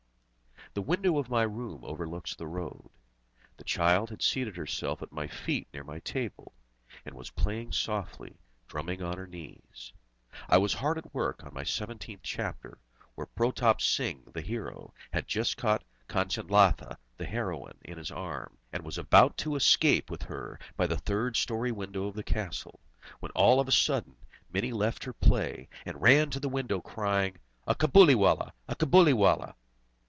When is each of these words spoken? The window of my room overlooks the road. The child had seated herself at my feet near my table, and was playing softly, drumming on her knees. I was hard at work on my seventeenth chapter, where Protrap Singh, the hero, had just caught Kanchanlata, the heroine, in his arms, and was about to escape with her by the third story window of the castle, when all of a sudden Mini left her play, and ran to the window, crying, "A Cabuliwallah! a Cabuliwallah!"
The 0.73 0.81
window 0.81 1.17
of 1.17 1.27
my 1.29 1.43
room 1.43 1.83
overlooks 1.83 2.33
the 2.33 2.47
road. 2.47 2.89
The 3.57 3.65
child 3.65 4.09
had 4.09 4.21
seated 4.21 4.55
herself 4.55 5.01
at 5.01 5.11
my 5.11 5.27
feet 5.27 5.67
near 5.73 5.83
my 5.83 5.99
table, 5.99 6.53
and 7.05 7.13
was 7.13 7.29
playing 7.31 7.73
softly, 7.73 8.37
drumming 8.69 9.01
on 9.03 9.17
her 9.17 9.27
knees. 9.27 9.91
I 10.47 10.57
was 10.59 10.75
hard 10.75 10.97
at 10.97 11.13
work 11.13 11.43
on 11.43 11.53
my 11.53 11.65
seventeenth 11.65 12.21
chapter, 12.23 12.77
where 13.15 13.27
Protrap 13.27 13.81
Singh, 13.81 14.23
the 14.31 14.39
hero, 14.39 14.93
had 15.11 15.27
just 15.27 15.57
caught 15.57 15.83
Kanchanlata, 16.07 16.97
the 17.17 17.25
heroine, 17.25 17.77
in 17.83 17.97
his 17.97 18.09
arms, 18.09 18.57
and 18.71 18.85
was 18.85 18.97
about 18.97 19.35
to 19.39 19.57
escape 19.57 20.09
with 20.09 20.21
her 20.23 20.57
by 20.77 20.87
the 20.87 20.95
third 20.95 21.35
story 21.35 21.73
window 21.73 22.05
of 22.07 22.15
the 22.15 22.23
castle, 22.23 22.79
when 23.19 23.33
all 23.33 23.59
of 23.59 23.67
a 23.67 23.73
sudden 23.73 24.15
Mini 24.49 24.71
left 24.71 25.03
her 25.03 25.11
play, 25.11 25.67
and 25.85 26.01
ran 26.01 26.29
to 26.29 26.39
the 26.39 26.47
window, 26.47 26.79
crying, 26.79 27.39
"A 27.67 27.75
Cabuliwallah! 27.75 28.53
a 28.69 28.75
Cabuliwallah!" 28.77 29.55